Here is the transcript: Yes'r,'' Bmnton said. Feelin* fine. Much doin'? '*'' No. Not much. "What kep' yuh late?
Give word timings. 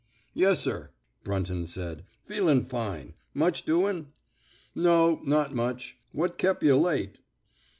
Yes'r,'' 0.33 0.89
Bmnton 1.23 1.67
said. 1.67 2.05
Feelin* 2.25 2.65
fine. 2.65 3.13
Much 3.35 3.65
doin'? 3.65 4.07
'*'' 4.37 4.53
No. 4.87 5.21
Not 5.23 5.53
much. 5.53 5.99
"What 6.11 6.39
kep' 6.39 6.63
yuh 6.63 6.75
late? 6.75 7.19